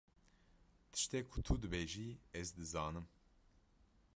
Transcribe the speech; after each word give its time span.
Tiştê 0.91 1.19
ku 1.29 1.39
tu 1.45 1.53
dibêjî 1.61 2.07
ez 2.39 2.47
dizanim. 2.57 3.07